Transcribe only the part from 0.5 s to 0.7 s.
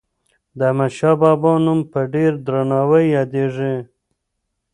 د